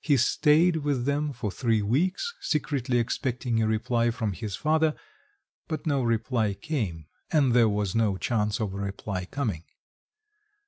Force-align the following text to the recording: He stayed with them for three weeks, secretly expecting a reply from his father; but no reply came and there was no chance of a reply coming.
He 0.00 0.16
stayed 0.16 0.76
with 0.76 1.06
them 1.06 1.32
for 1.32 1.50
three 1.50 1.82
weeks, 1.82 2.36
secretly 2.40 2.98
expecting 3.00 3.60
a 3.60 3.66
reply 3.66 4.12
from 4.12 4.32
his 4.32 4.54
father; 4.54 4.94
but 5.66 5.88
no 5.88 6.04
reply 6.04 6.54
came 6.54 7.06
and 7.32 7.52
there 7.52 7.68
was 7.68 7.92
no 7.92 8.16
chance 8.16 8.60
of 8.60 8.74
a 8.74 8.80
reply 8.80 9.24
coming. 9.24 9.64